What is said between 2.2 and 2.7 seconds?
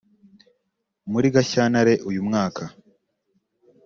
mwaka